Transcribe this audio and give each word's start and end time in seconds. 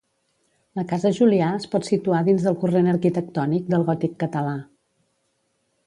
La 0.79 0.85
casa 0.91 1.11
Julià 1.17 1.49
es 1.57 1.67
pot 1.75 1.85
situar 1.89 2.23
dins 2.29 2.47
el 2.53 2.57
corrent 2.65 2.91
arquitectònic 2.95 3.71
del 3.75 3.87
gòtic 3.91 4.17
català. 4.25 4.59